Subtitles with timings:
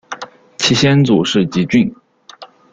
[0.57, 1.93] 其先祖是汲郡。